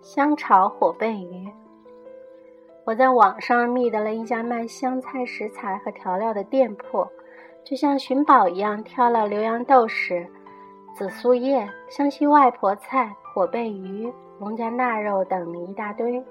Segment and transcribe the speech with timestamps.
[0.00, 1.48] 香炒火焙鱼。
[2.84, 7.06] 我在网上觅得了一家卖香菜食材和调料的店铺，
[7.62, 10.26] 就像寻宝一样，挑了浏阳豆豉、
[10.94, 16.24] 紫苏叶、湘西外婆菜、火焙鱼、农家腊肉等一大堆。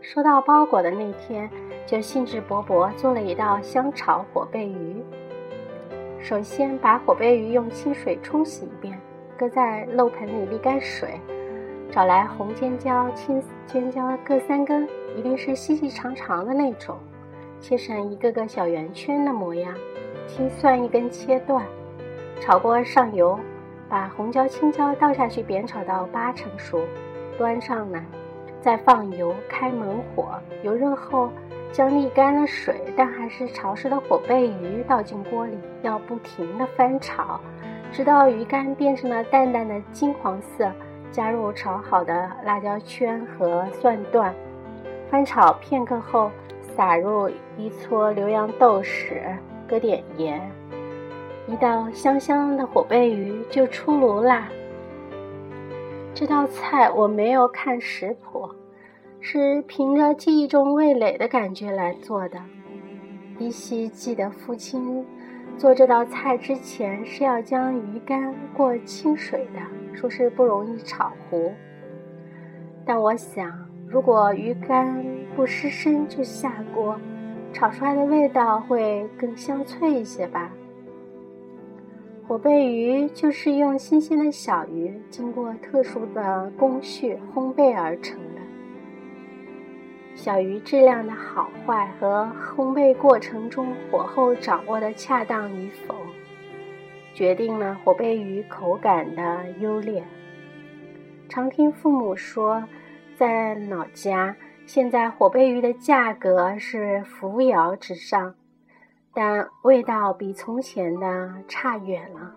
[0.00, 1.48] 收到包裹的那天，
[1.86, 5.00] 就兴致勃勃做了一道香炒火焙鱼。
[6.20, 9.00] 首先把火焙鱼用清水冲洗一遍，
[9.38, 11.20] 搁在漏盆里沥干水。
[11.90, 16.96] 找来红尖椒、青尖椒各三根，一定是细细长长的那种，
[17.60, 19.74] 切成一个个小圆圈的模样。
[20.26, 21.64] 青蒜一根切断。
[22.40, 23.40] 炒锅上油，
[23.88, 26.80] 把红椒、青椒倒下去煸炒到八成熟，
[27.38, 28.04] 端上来，
[28.60, 30.38] 再放油，开猛火。
[30.62, 31.30] 油热后，
[31.72, 37.40] 将沥干了水但还是潮湿的火焙鱼倒进锅里，要不停地翻炒，
[37.90, 40.70] 直到鱼干变成了淡淡的金黄色。
[41.10, 44.34] 加入炒好的辣椒圈和蒜段，
[45.10, 50.40] 翻炒片刻后，撒入一撮浏阳豆豉，搁点盐，
[51.46, 54.48] 一道香香的火焙鱼就出炉啦。
[56.14, 58.48] 这道菜我没有看食谱，
[59.20, 62.38] 是凭着记忆中味蕾的感觉来做的。
[63.38, 65.04] 依稀记得父亲。
[65.56, 69.60] 做这道菜之前是要将鱼干过清水的，
[69.98, 71.52] 说是不容易炒糊。
[72.86, 73.52] 但我想，
[73.88, 75.04] 如果鱼干
[75.34, 76.96] 不失身就下锅，
[77.52, 80.50] 炒出来的味道会更香脆一些吧。
[82.26, 88.40] 火焙鱼就是用新鲜的小鱼，经过特殊的工序烘焙而成的。
[90.14, 95.94] 小鱼质量的好坏和烘焙过程中火候掌握的恰当与否，
[97.18, 100.04] 决定了火贝鱼口感的优劣。
[101.28, 102.62] 常听父母说，
[103.16, 108.32] 在老家现在火贝鱼的价格是扶摇直上，
[109.12, 112.32] 但味道比从前的差远了。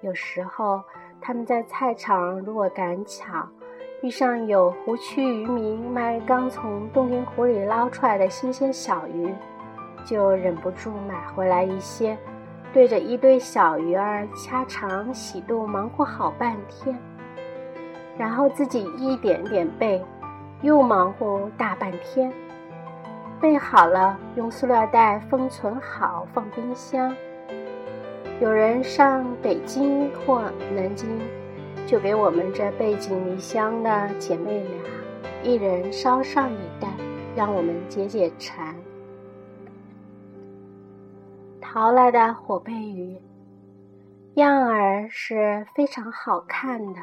[0.00, 0.82] 有时候
[1.20, 3.48] 他们在菜场如果赶巧。
[4.02, 9.32] 遇上有湖区渔民卖刚从洞庭湖里捞出来的新鲜小鱼，
[10.04, 12.18] 就忍不住买回来一些，
[12.72, 16.96] 对着一堆小鱼儿掐肠洗肚，忙活好半天，
[18.16, 20.04] 然后自己一点点备，
[20.62, 22.32] 又忙活大半天。
[23.40, 27.14] 备好了，用塑料袋封存好，放冰箱。
[28.40, 30.42] 有人上北京或
[30.74, 31.08] 南京。
[31.86, 34.72] 就给我们这背井离乡的姐妹俩，
[35.42, 36.86] 一人捎上一袋，
[37.34, 38.76] 让我们解解馋。
[41.60, 43.16] 淘来的火焙鱼，
[44.34, 47.00] 样儿是非常好看的，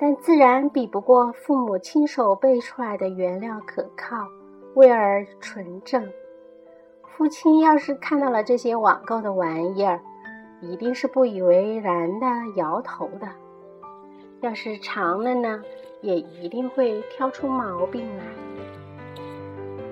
[0.00, 4.26] 但自然比不过父母亲手备出来的原料可靠，
[4.74, 6.10] 味儿纯正。
[7.04, 10.00] 父亲要是看到了这些网购的玩意儿，
[10.60, 12.26] 一定是不以为然的
[12.56, 13.28] 摇头的。
[14.40, 15.62] 要是尝了呢，
[16.00, 18.24] 也一定会挑出毛病来。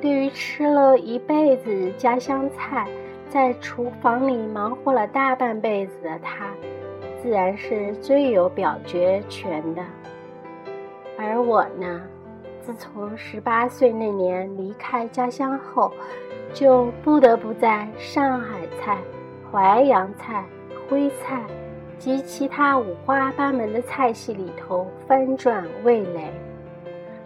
[0.00, 2.88] 对于吃了一辈子家乡菜，
[3.30, 6.50] 在厨房里忙活了大半辈子的他，
[7.22, 9.82] 自然是最有表决权的。
[11.16, 12.02] 而我呢，
[12.60, 15.92] 自从十八岁那年离开家乡后，
[16.52, 18.98] 就不得不在上海菜、
[19.50, 20.44] 淮扬菜、
[20.88, 21.40] 徽菜。
[21.98, 26.32] 及其他五花八门的菜系里头翻转味蕾，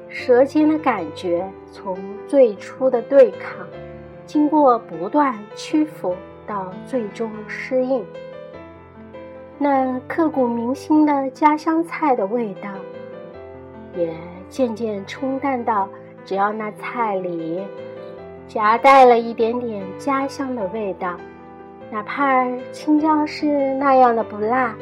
[0.08, 3.64] 舌尖的感觉从最初的对抗，
[4.26, 6.14] 经过不断屈服
[6.46, 8.04] 到最终适应，
[9.58, 12.70] 那刻骨铭心的家乡菜的味道，
[13.96, 14.14] 也
[14.48, 15.88] 渐渐冲淡到
[16.24, 17.62] 只要那菜里
[18.48, 21.16] 夹带了一点点家乡的味道。
[21.90, 24.74] 哪怕青椒是那样的不辣，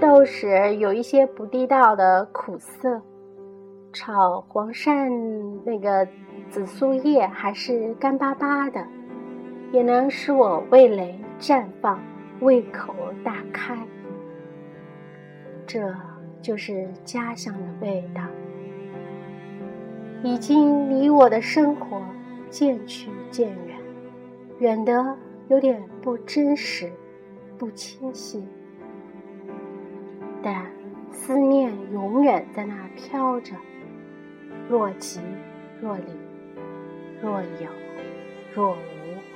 [0.00, 3.02] 豆豉有一些不地道的苦涩，
[3.92, 6.06] 炒黄鳝那个
[6.50, 8.86] 紫苏叶还是干巴巴的，
[9.72, 12.00] 也能使我味蕾绽放，
[12.40, 13.76] 胃口大开。
[15.66, 15.94] 这
[16.40, 18.22] 就是家乡的味道，
[20.22, 22.02] 已经离我的生活
[22.48, 23.76] 渐去渐远，
[24.58, 25.16] 远得。
[25.48, 26.92] 有点不真实，
[27.56, 28.46] 不清晰，
[30.42, 30.66] 但
[31.10, 33.54] 思念永远在那飘着，
[34.68, 35.22] 若即
[35.80, 36.02] 若离，
[37.20, 37.68] 若有
[38.54, 39.27] 若无。